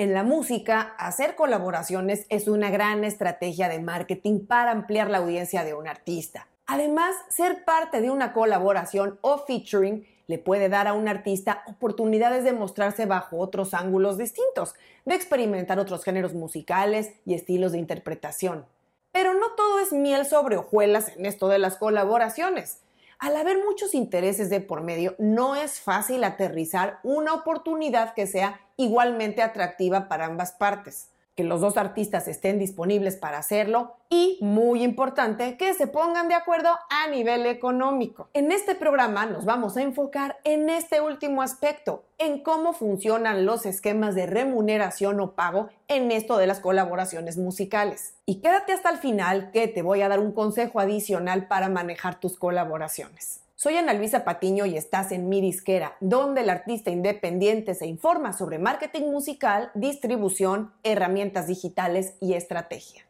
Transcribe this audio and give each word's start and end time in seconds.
En 0.00 0.14
la 0.14 0.22
música, 0.22 0.94
hacer 0.96 1.34
colaboraciones 1.34 2.24
es 2.30 2.48
una 2.48 2.70
gran 2.70 3.04
estrategia 3.04 3.68
de 3.68 3.80
marketing 3.80 4.46
para 4.46 4.70
ampliar 4.70 5.10
la 5.10 5.18
audiencia 5.18 5.62
de 5.62 5.74
un 5.74 5.86
artista. 5.86 6.48
Además, 6.66 7.14
ser 7.28 7.66
parte 7.66 8.00
de 8.00 8.08
una 8.08 8.32
colaboración 8.32 9.18
o 9.20 9.44
featuring 9.44 10.06
le 10.26 10.38
puede 10.38 10.70
dar 10.70 10.88
a 10.88 10.94
un 10.94 11.06
artista 11.06 11.64
oportunidades 11.66 12.44
de 12.44 12.54
mostrarse 12.54 13.04
bajo 13.04 13.36
otros 13.36 13.74
ángulos 13.74 14.16
distintos, 14.16 14.72
de 15.04 15.16
experimentar 15.16 15.78
otros 15.78 16.02
géneros 16.02 16.32
musicales 16.32 17.12
y 17.26 17.34
estilos 17.34 17.72
de 17.72 17.78
interpretación. 17.80 18.64
Pero 19.12 19.34
no 19.34 19.50
todo 19.54 19.80
es 19.80 19.92
miel 19.92 20.24
sobre 20.24 20.56
hojuelas 20.56 21.14
en 21.14 21.26
esto 21.26 21.48
de 21.48 21.58
las 21.58 21.76
colaboraciones. 21.76 22.78
Al 23.20 23.36
haber 23.36 23.58
muchos 23.62 23.94
intereses 23.94 24.48
de 24.48 24.62
por 24.62 24.82
medio, 24.82 25.14
no 25.18 25.54
es 25.54 25.78
fácil 25.78 26.24
aterrizar 26.24 27.00
una 27.02 27.34
oportunidad 27.34 28.14
que 28.14 28.26
sea 28.26 28.62
igualmente 28.78 29.42
atractiva 29.42 30.08
para 30.08 30.24
ambas 30.24 30.52
partes. 30.52 31.10
Que 31.36 31.44
los 31.44 31.60
dos 31.60 31.76
artistas 31.76 32.28
estén 32.28 32.58
disponibles 32.58 33.16
para 33.16 33.38
hacerlo 33.38 33.96
y, 34.08 34.38
muy 34.40 34.82
importante, 34.82 35.56
que 35.56 35.72
se 35.74 35.86
pongan 35.86 36.28
de 36.28 36.34
acuerdo 36.34 36.70
a 36.90 37.08
nivel 37.08 37.46
económico. 37.46 38.28
En 38.34 38.52
este 38.52 38.74
programa 38.74 39.26
nos 39.26 39.44
vamos 39.44 39.76
a 39.76 39.82
enfocar 39.82 40.38
en 40.44 40.68
este 40.68 41.00
último 41.00 41.42
aspecto, 41.42 42.04
en 42.18 42.42
cómo 42.42 42.72
funcionan 42.72 43.46
los 43.46 43.66
esquemas 43.66 44.14
de 44.14 44.26
remuneración 44.26 45.20
o 45.20 45.32
pago 45.32 45.70
en 45.88 46.10
esto 46.10 46.36
de 46.36 46.46
las 46.46 46.60
colaboraciones 46.60 47.38
musicales. 47.38 48.14
Y 48.26 48.40
quédate 48.40 48.72
hasta 48.72 48.90
el 48.90 48.98
final 48.98 49.50
que 49.52 49.68
te 49.68 49.82
voy 49.82 50.02
a 50.02 50.08
dar 50.08 50.20
un 50.20 50.32
consejo 50.32 50.80
adicional 50.80 51.46
para 51.46 51.68
manejar 51.68 52.20
tus 52.20 52.36
colaboraciones. 52.36 53.40
Soy 53.62 53.76
Ana 53.76 53.92
Luisa 53.92 54.24
Patiño 54.24 54.64
y 54.64 54.78
estás 54.78 55.12
en 55.12 55.28
Mi 55.28 55.42
Disquera, 55.42 55.94
donde 56.00 56.40
el 56.40 56.48
artista 56.48 56.90
independiente 56.90 57.74
se 57.74 57.84
informa 57.84 58.32
sobre 58.32 58.58
marketing 58.58 59.10
musical, 59.10 59.70
distribución, 59.74 60.72
herramientas 60.82 61.46
digitales 61.46 62.14
y 62.22 62.32
estrategia. 62.32 63.04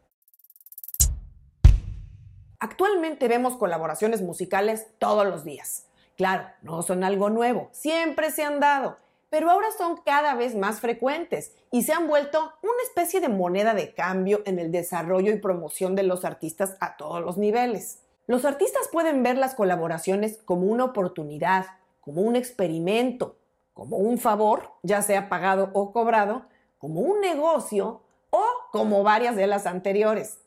Actualmente 2.59 3.29
vemos 3.29 3.57
colaboraciones 3.59 4.23
musicales 4.23 4.89
todos 4.99 5.25
los 5.25 5.45
días. 5.45 5.87
Claro, 6.17 6.49
no 6.63 6.83
son 6.83 7.05
algo 7.05 7.31
nuevo, 7.31 7.69
siempre 7.71 8.33
se 8.33 8.43
han 8.43 8.59
dado, 8.59 8.97
pero 9.29 9.53
ahora 9.53 9.69
son 9.79 9.99
cada 10.05 10.35
vez 10.35 10.57
más 10.57 10.81
frecuentes 10.81 11.55
y 11.71 11.85
se 11.85 11.93
han 11.93 12.09
vuelto 12.09 12.55
una 12.65 12.83
especie 12.89 13.21
de 13.21 13.29
moneda 13.29 13.73
de 13.73 13.95
cambio 13.95 14.43
en 14.45 14.59
el 14.59 14.73
desarrollo 14.73 15.31
y 15.33 15.39
promoción 15.39 15.95
de 15.95 16.03
los 16.03 16.25
artistas 16.25 16.77
a 16.81 16.97
todos 16.97 17.25
los 17.25 17.39
niveles. 17.39 18.01
Los 18.31 18.45
artistas 18.45 18.87
pueden 18.93 19.25
ver 19.25 19.37
las 19.37 19.57
colaboraciones 19.57 20.39
como 20.45 20.67
una 20.67 20.85
oportunidad, 20.85 21.67
como 22.01 22.23
un 22.23 22.37
experimento, 22.37 23.35
como 23.75 23.97
un 23.97 24.19
favor, 24.19 24.71
ya 24.85 25.03
sea 25.03 25.29
pagado 25.29 25.71
o 25.73 25.91
cobrado, 25.91 26.45
como 26.79 27.01
un 27.01 27.21
negocio 27.21 28.03
o 28.31 28.45
como 28.71 29.03
varias 29.03 29.35
de 29.35 29.49
las 29.49 29.67
anteriores. 29.67 30.39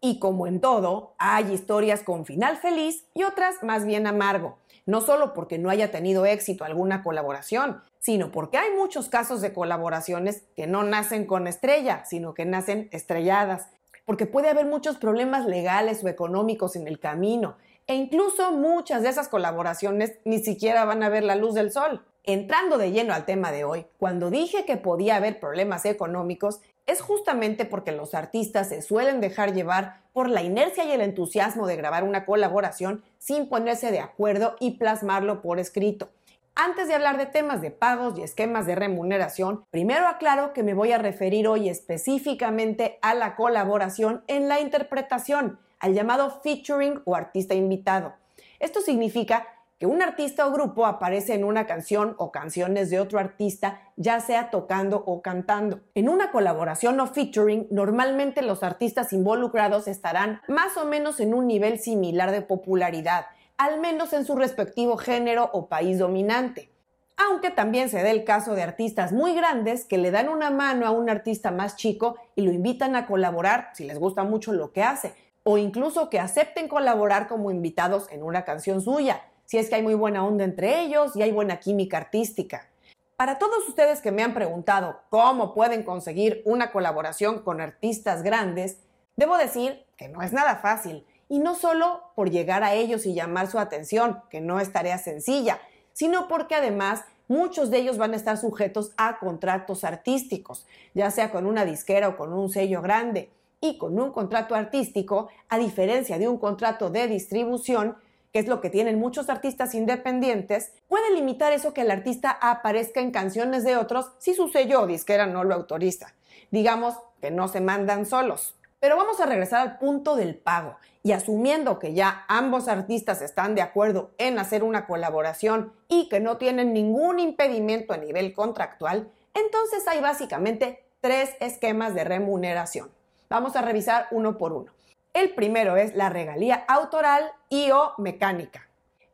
Y 0.00 0.20
como 0.20 0.46
en 0.46 0.60
todo, 0.60 1.14
hay 1.18 1.52
historias 1.52 2.04
con 2.04 2.26
final 2.26 2.58
feliz 2.58 3.06
y 3.12 3.24
otras 3.24 3.60
más 3.64 3.86
bien 3.86 4.06
amargo, 4.06 4.58
no 4.86 5.00
solo 5.00 5.34
porque 5.34 5.58
no 5.58 5.68
haya 5.68 5.90
tenido 5.90 6.26
éxito 6.26 6.62
alguna 6.62 7.02
colaboración, 7.02 7.82
sino 7.98 8.30
porque 8.30 8.58
hay 8.58 8.70
muchos 8.76 9.08
casos 9.08 9.40
de 9.40 9.52
colaboraciones 9.52 10.44
que 10.54 10.68
no 10.68 10.84
nacen 10.84 11.26
con 11.26 11.48
estrella, 11.48 12.04
sino 12.04 12.34
que 12.34 12.44
nacen 12.44 12.88
estrelladas 12.92 13.66
porque 14.12 14.26
puede 14.26 14.50
haber 14.50 14.66
muchos 14.66 14.98
problemas 14.98 15.46
legales 15.46 16.04
o 16.04 16.08
económicos 16.08 16.76
en 16.76 16.86
el 16.86 16.98
camino, 16.98 17.56
e 17.86 17.94
incluso 17.94 18.52
muchas 18.52 19.00
de 19.00 19.08
esas 19.08 19.28
colaboraciones 19.28 20.18
ni 20.26 20.40
siquiera 20.40 20.84
van 20.84 21.02
a 21.02 21.08
ver 21.08 21.24
la 21.24 21.34
luz 21.34 21.54
del 21.54 21.72
sol. 21.72 22.04
Entrando 22.22 22.76
de 22.76 22.92
lleno 22.92 23.14
al 23.14 23.24
tema 23.24 23.52
de 23.52 23.64
hoy, 23.64 23.86
cuando 23.96 24.28
dije 24.28 24.66
que 24.66 24.76
podía 24.76 25.16
haber 25.16 25.40
problemas 25.40 25.86
económicos, 25.86 26.60
es 26.84 27.00
justamente 27.00 27.64
porque 27.64 27.90
los 27.90 28.12
artistas 28.12 28.68
se 28.68 28.82
suelen 28.82 29.22
dejar 29.22 29.54
llevar 29.54 30.02
por 30.12 30.28
la 30.28 30.42
inercia 30.42 30.84
y 30.84 30.92
el 30.92 31.00
entusiasmo 31.00 31.66
de 31.66 31.76
grabar 31.76 32.04
una 32.04 32.26
colaboración 32.26 33.02
sin 33.16 33.48
ponerse 33.48 33.90
de 33.92 34.00
acuerdo 34.00 34.56
y 34.60 34.72
plasmarlo 34.72 35.40
por 35.40 35.58
escrito. 35.58 36.10
Antes 36.54 36.86
de 36.86 36.94
hablar 36.94 37.16
de 37.16 37.24
temas 37.24 37.62
de 37.62 37.70
pagos 37.70 38.18
y 38.18 38.22
esquemas 38.22 38.66
de 38.66 38.74
remuneración, 38.74 39.64
primero 39.70 40.06
aclaro 40.06 40.52
que 40.52 40.62
me 40.62 40.74
voy 40.74 40.92
a 40.92 40.98
referir 40.98 41.48
hoy 41.48 41.70
específicamente 41.70 42.98
a 43.00 43.14
la 43.14 43.36
colaboración 43.36 44.22
en 44.26 44.48
la 44.48 44.60
interpretación, 44.60 45.58
al 45.78 45.94
llamado 45.94 46.42
featuring 46.42 47.00
o 47.06 47.16
artista 47.16 47.54
invitado. 47.54 48.12
Esto 48.60 48.82
significa 48.82 49.46
que 49.78 49.86
un 49.86 50.02
artista 50.02 50.46
o 50.46 50.52
grupo 50.52 50.84
aparece 50.84 51.34
en 51.34 51.44
una 51.44 51.66
canción 51.66 52.14
o 52.18 52.30
canciones 52.30 52.90
de 52.90 53.00
otro 53.00 53.18
artista, 53.18 53.80
ya 53.96 54.20
sea 54.20 54.50
tocando 54.50 55.02
o 55.06 55.22
cantando. 55.22 55.80
En 55.94 56.10
una 56.10 56.30
colaboración 56.30 57.00
o 57.00 57.06
featuring, 57.06 57.66
normalmente 57.70 58.42
los 58.42 58.62
artistas 58.62 59.14
involucrados 59.14 59.88
estarán 59.88 60.42
más 60.48 60.76
o 60.76 60.84
menos 60.84 61.18
en 61.18 61.32
un 61.32 61.46
nivel 61.46 61.78
similar 61.78 62.30
de 62.30 62.42
popularidad 62.42 63.24
al 63.62 63.78
menos 63.78 64.12
en 64.12 64.24
su 64.24 64.34
respectivo 64.34 64.96
género 64.96 65.48
o 65.52 65.68
país 65.68 65.96
dominante. 66.00 66.68
Aunque 67.16 67.50
también 67.50 67.88
se 67.88 68.02
da 68.02 68.10
el 68.10 68.24
caso 68.24 68.56
de 68.56 68.62
artistas 68.62 69.12
muy 69.12 69.36
grandes 69.36 69.84
que 69.84 69.98
le 69.98 70.10
dan 70.10 70.28
una 70.28 70.50
mano 70.50 70.84
a 70.84 70.90
un 70.90 71.08
artista 71.08 71.52
más 71.52 71.76
chico 71.76 72.16
y 72.34 72.42
lo 72.42 72.50
invitan 72.50 72.96
a 72.96 73.06
colaborar 73.06 73.70
si 73.74 73.84
les 73.84 74.00
gusta 74.00 74.24
mucho 74.24 74.52
lo 74.52 74.72
que 74.72 74.82
hace, 74.82 75.14
o 75.44 75.58
incluso 75.58 76.10
que 76.10 76.18
acepten 76.18 76.66
colaborar 76.66 77.28
como 77.28 77.52
invitados 77.52 78.10
en 78.10 78.24
una 78.24 78.44
canción 78.44 78.80
suya, 78.80 79.22
si 79.44 79.58
es 79.58 79.68
que 79.68 79.76
hay 79.76 79.82
muy 79.84 79.94
buena 79.94 80.26
onda 80.26 80.42
entre 80.42 80.80
ellos 80.80 81.14
y 81.14 81.22
hay 81.22 81.30
buena 81.30 81.60
química 81.60 81.98
artística. 81.98 82.68
Para 83.14 83.38
todos 83.38 83.68
ustedes 83.68 84.00
que 84.00 84.10
me 84.10 84.24
han 84.24 84.34
preguntado 84.34 85.02
cómo 85.08 85.54
pueden 85.54 85.84
conseguir 85.84 86.42
una 86.46 86.72
colaboración 86.72 87.42
con 87.42 87.60
artistas 87.60 88.24
grandes, 88.24 88.78
debo 89.14 89.36
decir 89.36 89.84
que 89.96 90.08
no 90.08 90.20
es 90.20 90.32
nada 90.32 90.56
fácil 90.56 91.06
y 91.32 91.38
no 91.38 91.54
solo 91.54 92.02
por 92.14 92.30
llegar 92.30 92.62
a 92.62 92.74
ellos 92.74 93.06
y 93.06 93.14
llamar 93.14 93.50
su 93.50 93.58
atención, 93.58 94.20
que 94.28 94.42
no 94.42 94.60
es 94.60 94.70
tarea 94.70 94.98
sencilla, 94.98 95.62
sino 95.94 96.28
porque 96.28 96.54
además 96.54 97.04
muchos 97.26 97.70
de 97.70 97.78
ellos 97.78 97.96
van 97.96 98.12
a 98.12 98.16
estar 98.16 98.36
sujetos 98.36 98.92
a 98.98 99.18
contratos 99.18 99.82
artísticos, 99.82 100.66
ya 100.92 101.10
sea 101.10 101.30
con 101.30 101.46
una 101.46 101.64
disquera 101.64 102.10
o 102.10 102.18
con 102.18 102.34
un 102.34 102.50
sello 102.50 102.82
grande. 102.82 103.30
Y 103.62 103.78
con 103.78 103.98
un 103.98 104.12
contrato 104.12 104.54
artístico, 104.54 105.30
a 105.48 105.56
diferencia 105.56 106.18
de 106.18 106.28
un 106.28 106.36
contrato 106.36 106.90
de 106.90 107.08
distribución, 107.08 107.96
que 108.30 108.40
es 108.40 108.46
lo 108.46 108.60
que 108.60 108.68
tienen 108.68 108.98
muchos 108.98 109.30
artistas 109.30 109.74
independientes, 109.74 110.74
puede 110.86 111.14
limitar 111.14 111.54
eso 111.54 111.72
que 111.72 111.80
el 111.80 111.90
artista 111.90 112.30
aparezca 112.30 113.00
en 113.00 113.10
canciones 113.10 113.64
de 113.64 113.78
otros 113.78 114.10
si 114.18 114.34
su 114.34 114.48
sello 114.48 114.82
o 114.82 114.86
disquera 114.86 115.24
no 115.24 115.44
lo 115.44 115.54
autoriza. 115.54 116.12
Digamos 116.50 116.94
que 117.22 117.30
no 117.30 117.48
se 117.48 117.62
mandan 117.62 118.04
solos. 118.04 118.54
Pero 118.82 118.96
vamos 118.96 119.20
a 119.20 119.26
regresar 119.26 119.60
al 119.60 119.78
punto 119.78 120.16
del 120.16 120.34
pago 120.34 120.74
y 121.04 121.12
asumiendo 121.12 121.78
que 121.78 121.94
ya 121.94 122.24
ambos 122.26 122.66
artistas 122.66 123.22
están 123.22 123.54
de 123.54 123.62
acuerdo 123.62 124.10
en 124.18 124.40
hacer 124.40 124.64
una 124.64 124.88
colaboración 124.88 125.72
y 125.86 126.08
que 126.08 126.18
no 126.18 126.36
tienen 126.36 126.72
ningún 126.72 127.20
impedimento 127.20 127.92
a 127.92 127.98
nivel 127.98 128.34
contractual, 128.34 129.08
entonces 129.34 129.86
hay 129.86 130.00
básicamente 130.00 130.82
tres 131.00 131.30
esquemas 131.38 131.94
de 131.94 132.02
remuneración. 132.02 132.90
Vamos 133.30 133.54
a 133.54 133.62
revisar 133.62 134.08
uno 134.10 134.36
por 134.36 134.52
uno. 134.52 134.72
El 135.14 135.32
primero 135.32 135.76
es 135.76 135.94
la 135.94 136.10
regalía 136.10 136.64
autoral 136.66 137.30
y 137.48 137.70
o 137.70 137.92
mecánica. 137.98 138.66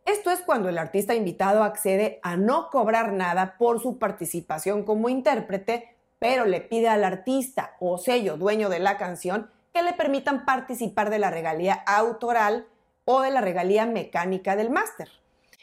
Esto 0.06 0.30
es 0.30 0.40
cuando 0.40 0.70
el 0.70 0.78
artista 0.78 1.14
invitado 1.14 1.62
accede 1.62 2.20
a 2.22 2.38
no 2.38 2.70
cobrar 2.70 3.12
nada 3.12 3.56
por 3.58 3.82
su 3.82 3.98
participación 3.98 4.84
como 4.84 5.10
intérprete, 5.10 5.94
pero 6.18 6.46
le 6.46 6.62
pide 6.62 6.88
al 6.88 7.04
artista 7.04 7.76
o 7.80 7.98
sello 7.98 8.38
dueño 8.38 8.70
de 8.70 8.78
la 8.78 8.96
canción 8.96 9.50
que 9.78 9.84
le 9.84 9.92
permitan 9.92 10.44
participar 10.44 11.08
de 11.08 11.20
la 11.20 11.30
regalía 11.30 11.74
autoral 11.86 12.66
o 13.04 13.20
de 13.20 13.30
la 13.30 13.40
regalía 13.40 13.86
mecánica 13.86 14.56
del 14.56 14.70
máster. 14.70 15.08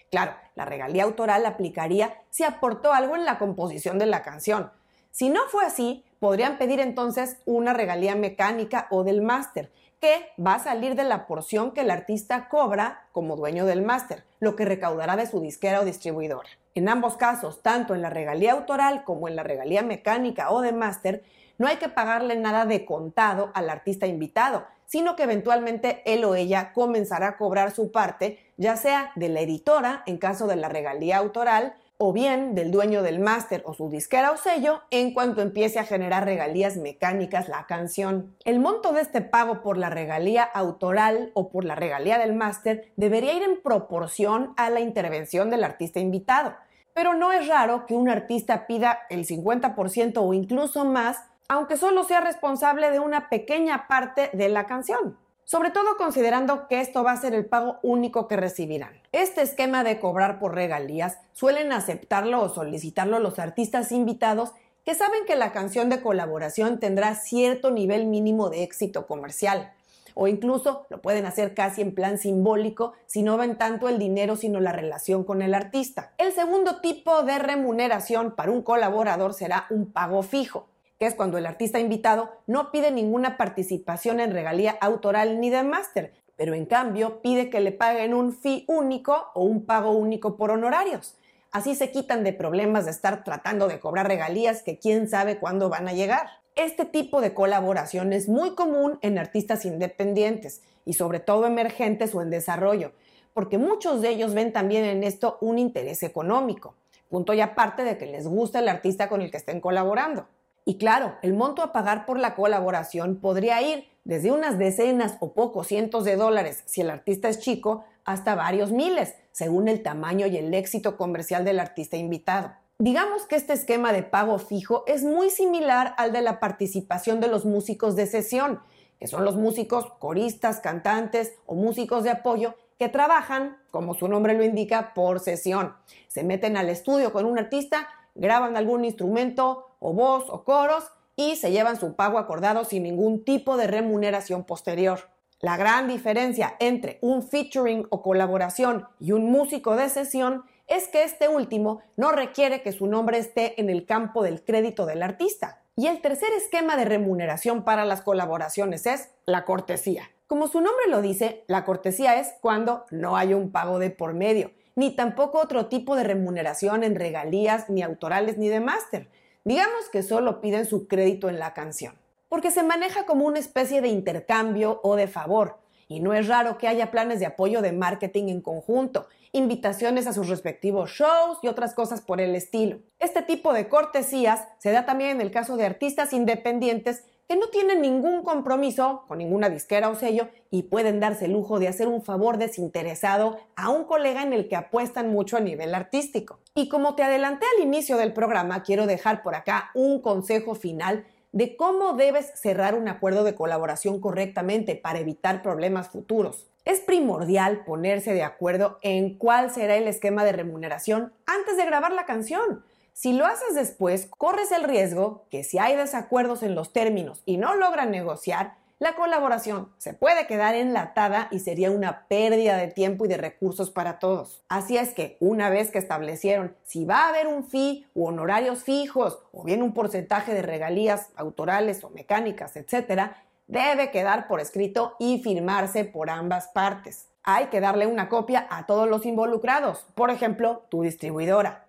Claro, 0.09 0.35
la 0.55 0.63
regalía 0.63 1.03
autoral 1.03 1.45
aplicaría 1.45 2.21
si 2.29 2.45
aportó 2.45 2.93
algo 2.93 3.17
en 3.17 3.25
la 3.25 3.37
composición 3.37 3.99
de 3.99 4.05
la 4.05 4.21
canción. 4.21 4.71
Si 5.11 5.27
no 5.27 5.41
fue 5.49 5.65
así, 5.65 6.05
podrían 6.21 6.57
pedir 6.57 6.79
entonces 6.79 7.39
una 7.43 7.73
regalía 7.73 8.15
mecánica 8.15 8.87
o 8.89 9.03
del 9.03 9.21
máster, 9.21 9.69
que 9.99 10.31
va 10.41 10.53
a 10.53 10.63
salir 10.63 10.95
de 10.95 11.03
la 11.03 11.27
porción 11.27 11.71
que 11.71 11.81
el 11.81 11.91
artista 11.91 12.47
cobra 12.47 13.07
como 13.11 13.35
dueño 13.35 13.65
del 13.65 13.81
máster, 13.81 14.23
lo 14.39 14.55
que 14.55 14.63
recaudará 14.63 15.17
de 15.17 15.27
su 15.27 15.41
disquera 15.41 15.81
o 15.81 15.85
distribuidora. 15.85 16.47
En 16.73 16.87
ambos 16.87 17.17
casos, 17.17 17.61
tanto 17.61 17.93
en 17.93 18.01
la 18.01 18.09
regalía 18.09 18.53
autoral 18.53 19.03
como 19.03 19.27
en 19.27 19.35
la 19.35 19.43
regalía 19.43 19.81
mecánica 19.81 20.51
o 20.51 20.61
de 20.61 20.71
máster, 20.71 21.21
no 21.57 21.67
hay 21.67 21.77
que 21.77 21.89
pagarle 21.89 22.35
nada 22.35 22.65
de 22.65 22.85
contado 22.85 23.51
al 23.53 23.69
artista 23.69 24.07
invitado, 24.07 24.65
sino 24.85 25.15
que 25.15 25.23
eventualmente 25.23 26.01
él 26.05 26.23
o 26.25 26.35
ella 26.35 26.73
comenzará 26.73 27.27
a 27.29 27.37
cobrar 27.37 27.71
su 27.71 27.91
parte, 27.91 28.39
ya 28.57 28.75
sea 28.75 29.11
de 29.15 29.29
la 29.29 29.41
editora 29.41 30.03
en 30.05 30.17
caso 30.17 30.47
de 30.47 30.55
la 30.55 30.69
regalía 30.69 31.17
autoral, 31.17 31.75
o 31.97 32.11
bien 32.11 32.55
del 32.55 32.71
dueño 32.71 33.03
del 33.03 33.19
máster 33.19 33.63
o 33.65 33.73
su 33.73 33.89
disquera 33.89 34.31
o 34.31 34.37
sello 34.37 34.81
en 34.91 35.13
cuanto 35.13 35.41
empiece 35.41 35.79
a 35.79 35.85
generar 35.85 36.25
regalías 36.25 36.75
mecánicas 36.75 37.47
la 37.47 37.65
canción. 37.67 38.35
El 38.43 38.59
monto 38.59 38.91
de 38.91 39.01
este 39.01 39.21
pago 39.21 39.61
por 39.61 39.77
la 39.77 39.89
regalía 39.89 40.43
autoral 40.43 41.31
o 41.33 41.49
por 41.49 41.63
la 41.63 41.75
regalía 41.75 42.17
del 42.17 42.33
máster 42.33 42.91
debería 42.97 43.33
ir 43.33 43.43
en 43.43 43.61
proporción 43.61 44.53
a 44.57 44.69
la 44.69 44.81
intervención 44.81 45.49
del 45.49 45.63
artista 45.63 45.99
invitado. 45.99 46.55
pero 46.93 47.13
no 47.13 47.33
es 47.33 47.49
raro 47.49 47.85
que 47.85 47.93
un 47.93 48.07
artista 48.07 48.67
pida 48.67 48.99
el 49.09 49.27
50% 49.27 50.13
o 50.15 50.33
incluso 50.33 50.85
más, 50.85 51.25
aunque 51.47 51.77
solo 51.77 52.03
sea 52.03 52.21
responsable 52.21 52.91
de 52.91 52.99
una 52.99 53.29
pequeña 53.29 53.87
parte 53.87 54.29
de 54.33 54.49
la 54.49 54.65
canción. 54.65 55.17
Sobre 55.43 55.69
todo 55.69 55.95
considerando 55.97 56.67
que 56.67 56.81
esto 56.81 57.03
va 57.03 57.11
a 57.11 57.21
ser 57.21 57.35
el 57.35 57.45
pago 57.45 57.77
único 57.83 58.27
que 58.27 58.35
recibirán. 58.35 58.99
Este 59.11 59.43
esquema 59.43 59.83
de 59.83 59.99
cobrar 59.99 60.39
por 60.39 60.55
regalías 60.55 61.19
suelen 61.33 61.71
aceptarlo 61.71 62.41
o 62.41 62.49
solicitarlo 62.49 63.19
los 63.19 63.37
artistas 63.37 63.91
invitados 63.91 64.53
que 64.83 64.95
saben 64.95 65.25
que 65.27 65.35
la 65.35 65.51
canción 65.51 65.89
de 65.89 66.01
colaboración 66.01 66.79
tendrá 66.79 67.13
cierto 67.13 67.69
nivel 67.69 68.07
mínimo 68.07 68.49
de 68.49 68.63
éxito 68.63 69.05
comercial 69.05 69.71
o 70.15 70.27
incluso 70.27 70.87
lo 70.89 71.01
pueden 71.01 71.25
hacer 71.25 71.53
casi 71.53 71.81
en 71.81 71.93
plan 71.93 72.17
simbólico 72.17 72.93
si 73.05 73.21
no 73.21 73.37
ven 73.37 73.57
tanto 73.57 73.89
el 73.89 73.99
dinero 73.99 74.35
sino 74.35 74.59
la 74.59 74.71
relación 74.71 75.23
con 75.23 75.43
el 75.43 75.53
artista. 75.53 76.13
El 76.17 76.33
segundo 76.33 76.81
tipo 76.81 77.21
de 77.21 77.37
remuneración 77.37 78.31
para 78.31 78.51
un 78.51 78.63
colaborador 78.63 79.33
será 79.33 79.67
un 79.69 79.91
pago 79.91 80.23
fijo 80.23 80.67
que 80.99 81.05
es 81.05 81.15
cuando 81.15 81.37
el 81.37 81.45
artista 81.45 81.79
invitado 81.79 82.29
no 82.47 82.71
pide 82.71 82.91
ninguna 82.91 83.37
participación 83.37 84.19
en 84.19 84.31
regalía 84.31 84.77
autoral 84.81 85.39
ni 85.39 85.49
de 85.49 85.63
máster, 85.63 86.13
pero 86.35 86.53
en 86.53 86.65
cambio 86.65 87.21
pide 87.21 87.49
que 87.49 87.59
le 87.59 87.71
paguen 87.71 88.13
un 88.13 88.33
fee 88.33 88.65
único 88.67 89.27
o 89.33 89.43
un 89.43 89.65
pago 89.65 89.91
único 89.91 90.37
por 90.37 90.51
honorarios. 90.51 91.15
Así 91.51 91.75
se 91.75 91.91
quitan 91.91 92.23
de 92.23 92.33
problemas 92.33 92.85
de 92.85 92.91
estar 92.91 93.23
tratando 93.23 93.67
de 93.67 93.79
cobrar 93.79 94.07
regalías 94.07 94.61
que 94.61 94.77
quién 94.77 95.07
sabe 95.07 95.37
cuándo 95.37 95.69
van 95.69 95.87
a 95.87 95.93
llegar. 95.93 96.27
Este 96.55 96.85
tipo 96.85 97.21
de 97.21 97.33
colaboración 97.33 98.13
es 98.13 98.27
muy 98.27 98.55
común 98.55 98.99
en 99.01 99.17
artistas 99.17 99.65
independientes 99.65 100.61
y 100.85 100.93
sobre 100.93 101.19
todo 101.19 101.45
emergentes 101.45 102.13
o 102.13 102.21
en 102.21 102.29
desarrollo, 102.29 102.91
porque 103.33 103.57
muchos 103.57 104.01
de 104.01 104.09
ellos 104.09 104.33
ven 104.33 104.53
también 104.53 104.85
en 104.85 105.03
esto 105.03 105.37
un 105.41 105.59
interés 105.59 106.03
económico, 106.03 106.75
punto 107.09 107.33
y 107.33 107.41
aparte 107.41 107.83
de 107.83 107.97
que 107.97 108.05
les 108.05 108.27
gusta 108.27 108.59
el 108.59 108.69
artista 108.69 109.09
con 109.09 109.21
el 109.21 109.31
que 109.31 109.37
estén 109.37 109.61
colaborando. 109.61 110.27
Y 110.65 110.77
claro, 110.77 111.15
el 111.21 111.35
monto 111.35 111.61
a 111.61 111.71
pagar 111.71 112.07
por 112.07 112.19
la 112.19 112.33
colaboración 112.33 113.17
podría 113.17 113.61
ir 113.61 113.87
desde 114.03 114.31
unas 114.31 114.57
decenas 114.57 115.15
o 115.19 115.33
pocos 115.33 115.67
cientos 115.67 116.03
de 116.05 116.15
dólares 116.15 116.63
si 116.65 116.81
el 116.81 116.89
artista 116.89 117.29
es 117.29 117.39
chico, 117.39 117.85
hasta 118.03 118.35
varios 118.35 118.71
miles, 118.71 119.15
según 119.31 119.67
el 119.67 119.83
tamaño 119.83 120.27
y 120.27 120.37
el 120.37 120.53
éxito 120.53 120.97
comercial 120.97 121.45
del 121.45 121.59
artista 121.59 121.97
invitado. 121.97 122.53
Digamos 122.77 123.25
que 123.25 123.35
este 123.35 123.53
esquema 123.53 123.93
de 123.93 124.03
pago 124.03 124.37
fijo 124.37 124.83
es 124.85 125.03
muy 125.03 125.29
similar 125.29 125.93
al 125.97 126.11
de 126.11 126.21
la 126.21 126.39
participación 126.39 127.19
de 127.19 127.27
los 127.27 127.45
músicos 127.45 127.95
de 127.95 128.05
sesión, 128.05 128.59
que 128.99 129.07
son 129.07 129.23
los 129.23 129.35
músicos 129.35 129.85
coristas, 129.99 130.59
cantantes 130.59 131.33
o 131.45 131.55
músicos 131.55 132.03
de 132.03 132.11
apoyo 132.11 132.55
que 132.77 132.89
trabajan, 132.89 133.57
como 133.71 133.93
su 133.93 134.07
nombre 134.07 134.33
lo 134.33 134.43
indica, 134.43 134.93
por 134.93 135.19
sesión. 135.19 135.73
Se 136.07 136.23
meten 136.23 136.57
al 136.57 136.69
estudio 136.69 137.13
con 137.13 137.25
un 137.25 137.39
artista, 137.39 137.87
graban 138.13 138.57
algún 138.57 138.83
instrumento 138.83 139.74
o 139.85 139.93
voz 139.93 140.25
o 140.29 140.43
coros 140.43 140.91
y 141.15 141.35
se 141.35 141.51
llevan 141.51 141.79
su 141.79 141.95
pago 141.95 142.17
acordado 142.17 142.65
sin 142.65 142.83
ningún 142.83 143.23
tipo 143.23 143.55
de 143.55 143.67
remuneración 143.67 144.43
posterior. 144.43 144.99
La 145.39 145.57
gran 145.57 145.87
diferencia 145.87 146.55
entre 146.59 146.97
un 147.01 147.21
featuring 147.21 147.85
o 147.91 148.01
colaboración 148.01 148.87
y 148.99 149.11
un 149.11 149.31
músico 149.31 149.75
de 149.75 149.89
sesión 149.89 150.43
es 150.67 150.87
que 150.87 151.03
este 151.03 151.29
último 151.29 151.81
no 151.97 152.11
requiere 152.11 152.63
que 152.63 152.71
su 152.71 152.87
nombre 152.87 153.19
esté 153.19 153.59
en 153.61 153.69
el 153.69 153.85
campo 153.85 154.23
del 154.23 154.43
crédito 154.43 154.87
del 154.87 155.03
artista. 155.03 155.61
Y 155.75 155.87
el 155.87 156.01
tercer 156.01 156.29
esquema 156.33 156.77
de 156.77 156.85
remuneración 156.85 157.63
para 157.63 157.85
las 157.85 158.01
colaboraciones 158.01 158.87
es 158.87 159.09
la 159.25 159.45
cortesía. 159.45 160.09
Como 160.25 160.47
su 160.47 160.61
nombre 160.61 160.87
lo 160.89 161.01
dice, 161.01 161.43
la 161.47 161.65
cortesía 161.65 162.19
es 162.19 162.33
cuando 162.41 162.85
no 162.89 163.15
hay 163.15 163.35
un 163.35 163.51
pago 163.51 163.77
de 163.77 163.91
por 163.91 164.13
medio, 164.13 164.51
ni 164.75 164.95
tampoco 164.95 165.39
otro 165.39 165.67
tipo 165.67 165.95
de 165.95 166.03
remuneración 166.03 166.83
en 166.83 166.95
regalías, 166.95 167.69
ni 167.69 167.83
autorales, 167.83 168.37
ni 168.37 168.49
de 168.49 168.61
máster. 168.61 169.09
Digamos 169.45 169.89
que 169.91 170.01
solo 170.01 170.41
piden 170.41 170.65
su 170.65 170.87
crédito 170.87 171.29
en 171.29 171.37
la 171.37 171.53
canción, 171.53 171.93
porque 172.29 172.49
se 172.49 172.63
maneja 172.63 173.05
como 173.05 173.25
una 173.27 173.37
especie 173.37 173.79
de 173.79 173.89
intercambio 173.89 174.79
o 174.81 174.95
de 174.95 175.07
favor, 175.07 175.59
y 175.87 175.99
no 175.99 176.15
es 176.15 176.27
raro 176.27 176.57
que 176.57 176.67
haya 176.67 176.89
planes 176.89 177.19
de 177.19 177.27
apoyo 177.27 177.61
de 177.61 177.71
marketing 177.71 178.29
en 178.29 178.41
conjunto, 178.41 179.07
invitaciones 179.33 180.07
a 180.07 180.13
sus 180.13 180.29
respectivos 180.29 180.89
shows 180.89 181.37
y 181.43 181.47
otras 181.47 181.75
cosas 181.75 182.01
por 182.01 182.21
el 182.21 182.33
estilo. 182.35 182.79
Este 182.97 183.21
tipo 183.21 183.53
de 183.53 183.69
cortesías 183.69 184.47
se 184.57 184.71
da 184.71 184.83
también 184.87 185.11
en 185.11 185.21
el 185.21 185.29
caso 185.29 185.57
de 185.57 185.65
artistas 185.67 186.11
independientes 186.11 187.03
que 187.27 187.35
no 187.35 187.47
tienen 187.47 187.81
ningún 187.81 188.23
compromiso 188.23 189.03
con 189.07 189.17
ninguna 189.17 189.49
disquera 189.49 189.89
o 189.89 189.95
sello 189.95 190.29
y 190.51 190.63
pueden 190.63 190.99
darse 190.99 191.25
el 191.25 191.33
lujo 191.33 191.59
de 191.59 191.67
hacer 191.67 191.87
un 191.87 192.03
favor 192.03 192.37
desinteresado 192.37 193.37
a 193.55 193.69
un 193.69 193.85
colega 193.85 194.21
en 194.21 194.33
el 194.33 194.47
que 194.47 194.55
apuestan 194.55 195.09
mucho 195.09 195.37
a 195.37 195.41
nivel 195.41 195.73
artístico. 195.73 196.39
Y 196.53 196.69
como 196.69 196.95
te 196.95 197.03
adelanté 197.03 197.45
al 197.57 197.63
inicio 197.63 197.97
del 197.97 198.13
programa, 198.13 198.63
quiero 198.63 198.85
dejar 198.85 199.23
por 199.23 199.35
acá 199.35 199.71
un 199.73 200.01
consejo 200.01 200.55
final 200.55 201.05
de 201.31 201.57
cómo 201.57 201.93
debes 201.93 202.31
cerrar 202.39 202.75
un 202.75 202.87
acuerdo 202.87 203.23
de 203.25 203.35
colaboración 203.35 203.99
correctamente 203.99 204.75
para 204.75 204.99
evitar 204.99 205.41
problemas 205.41 205.89
futuros. 205.89 206.47
Es 206.63 206.79
primordial 206.79 207.65
ponerse 207.65 208.13
de 208.13 208.23
acuerdo 208.23 208.79
en 208.81 209.17
cuál 209.17 209.51
será 209.51 209.75
el 209.75 209.87
esquema 209.87 210.23
de 210.23 210.31
remuneración 210.31 211.11
antes 211.25 211.57
de 211.57 211.65
grabar 211.65 211.91
la 211.91 212.05
canción. 212.05 212.63
Si 212.97 213.11
lo 213.11 213.25
haces 213.25 213.55
después, 213.55 214.07
corres 214.17 214.53
el 214.53 214.63
riesgo 214.63 215.25
que 215.29 215.43
si 215.43 215.57
hay 215.59 215.75
desacuerdos 215.75 216.43
en 216.43 216.55
los 216.55 216.71
términos 216.71 217.23
y 217.25 217.35
no 217.35 217.53
logran 217.53 217.91
negociar, 217.91 218.55
la 218.79 218.95
colaboración 218.95 219.69
se 219.77 219.93
puede 219.93 220.27
quedar 220.27 220.55
enlatada 220.55 221.27
y 221.29 221.39
sería 221.39 221.71
una 221.71 222.07
pérdida 222.07 222.55
de 222.55 222.69
tiempo 222.69 223.03
y 223.03 223.09
de 223.09 223.17
recursos 223.17 223.69
para 223.69 223.99
todos. 223.99 224.45
Así 224.47 224.77
es 224.77 224.93
que 224.93 225.17
una 225.19 225.49
vez 225.49 225.71
que 225.71 225.77
establecieron 225.77 226.55
si 226.63 226.85
va 226.85 227.01
a 227.01 227.09
haber 227.09 227.27
un 227.27 227.43
fee 227.43 227.85
u 227.93 228.05
honorarios 228.05 228.63
fijos 228.63 229.19
o 229.33 229.43
bien 229.43 229.61
un 229.61 229.73
porcentaje 229.73 230.33
de 230.33 230.41
regalías 230.41 231.09
autorales 231.17 231.83
o 231.83 231.89
mecánicas, 231.89 232.55
etc., 232.55 233.11
debe 233.47 233.91
quedar 233.91 234.25
por 234.29 234.39
escrito 234.39 234.95
y 234.99 235.21
firmarse 235.21 235.83
por 235.83 236.09
ambas 236.09 236.47
partes. 236.47 237.09
Hay 237.23 237.47
que 237.47 237.59
darle 237.59 237.87
una 237.87 238.07
copia 238.07 238.47
a 238.49 238.65
todos 238.65 238.87
los 238.87 239.05
involucrados, 239.05 239.85
por 239.95 240.11
ejemplo, 240.11 240.63
tu 240.69 240.83
distribuidora. 240.83 241.64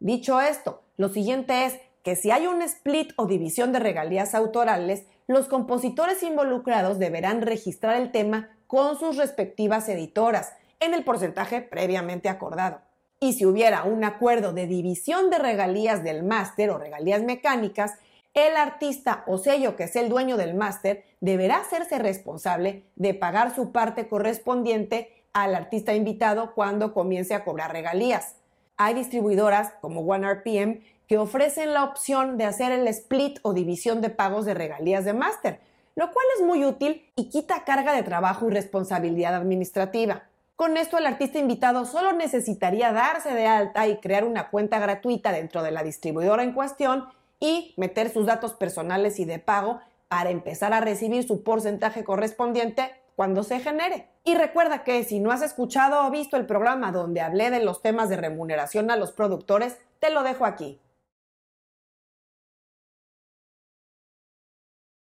Dicho 0.00 0.40
esto, 0.40 0.82
lo 0.96 1.10
siguiente 1.10 1.66
es 1.66 1.78
que 2.02 2.16
si 2.16 2.30
hay 2.30 2.46
un 2.46 2.62
split 2.62 3.12
o 3.16 3.26
división 3.26 3.70
de 3.72 3.80
regalías 3.80 4.34
autorales, 4.34 5.04
los 5.26 5.46
compositores 5.46 6.22
involucrados 6.22 6.98
deberán 6.98 7.42
registrar 7.42 7.96
el 8.00 8.10
tema 8.10 8.56
con 8.66 8.98
sus 8.98 9.18
respectivas 9.18 9.88
editoras 9.90 10.54
en 10.80 10.94
el 10.94 11.04
porcentaje 11.04 11.60
previamente 11.60 12.30
acordado. 12.30 12.80
Y 13.20 13.34
si 13.34 13.44
hubiera 13.44 13.84
un 13.84 14.02
acuerdo 14.02 14.54
de 14.54 14.66
división 14.66 15.28
de 15.28 15.38
regalías 15.38 16.02
del 16.02 16.22
máster 16.22 16.70
o 16.70 16.78
regalías 16.78 17.22
mecánicas, 17.22 17.92
el 18.32 18.56
artista 18.56 19.24
o 19.26 19.36
sello 19.36 19.76
que 19.76 19.84
es 19.84 19.96
el 19.96 20.08
dueño 20.08 20.38
del 20.38 20.54
máster 20.54 21.04
deberá 21.20 21.58
hacerse 21.58 21.98
responsable 21.98 22.84
de 22.96 23.12
pagar 23.12 23.54
su 23.54 23.72
parte 23.72 24.08
correspondiente 24.08 25.26
al 25.34 25.54
artista 25.54 25.92
invitado 25.94 26.54
cuando 26.54 26.94
comience 26.94 27.34
a 27.34 27.44
cobrar 27.44 27.72
regalías. 27.72 28.36
Hay 28.82 28.94
distribuidoras 28.94 29.74
como 29.82 30.00
OneRPM 30.00 30.80
que 31.06 31.18
ofrecen 31.18 31.74
la 31.74 31.84
opción 31.84 32.38
de 32.38 32.46
hacer 32.46 32.72
el 32.72 32.88
split 32.88 33.38
o 33.42 33.52
división 33.52 34.00
de 34.00 34.08
pagos 34.08 34.46
de 34.46 34.54
regalías 34.54 35.04
de 35.04 35.12
máster, 35.12 35.60
lo 35.96 36.10
cual 36.10 36.24
es 36.38 36.46
muy 36.46 36.64
útil 36.64 37.04
y 37.14 37.28
quita 37.28 37.64
carga 37.64 37.92
de 37.92 38.02
trabajo 38.02 38.48
y 38.48 38.54
responsabilidad 38.54 39.34
administrativa. 39.34 40.22
Con 40.56 40.78
esto 40.78 40.96
el 40.96 41.04
artista 41.04 41.38
invitado 41.38 41.84
solo 41.84 42.14
necesitaría 42.14 42.90
darse 42.90 43.34
de 43.34 43.46
alta 43.46 43.86
y 43.86 43.98
crear 43.98 44.24
una 44.24 44.48
cuenta 44.48 44.78
gratuita 44.78 45.30
dentro 45.30 45.62
de 45.62 45.72
la 45.72 45.82
distribuidora 45.82 46.42
en 46.42 46.54
cuestión 46.54 47.04
y 47.38 47.74
meter 47.76 48.10
sus 48.10 48.24
datos 48.24 48.54
personales 48.54 49.20
y 49.20 49.26
de 49.26 49.40
pago 49.40 49.80
para 50.08 50.30
empezar 50.30 50.72
a 50.72 50.80
recibir 50.80 51.24
su 51.24 51.42
porcentaje 51.44 52.02
correspondiente 52.02 52.94
cuando 53.16 53.42
se 53.42 53.60
genere. 53.60 54.08
Y 54.24 54.34
recuerda 54.34 54.84
que 54.84 55.02
si 55.04 55.20
no 55.20 55.30
has 55.30 55.42
escuchado 55.42 56.06
o 56.06 56.10
visto 56.10 56.36
el 56.36 56.46
programa 56.46 56.92
donde 56.92 57.20
hablé 57.20 57.50
de 57.50 57.64
los 57.64 57.82
temas 57.82 58.08
de 58.08 58.16
remuneración 58.16 58.90
a 58.90 58.96
los 58.96 59.12
productores, 59.12 59.78
te 59.98 60.10
lo 60.10 60.22
dejo 60.22 60.44
aquí. 60.44 60.80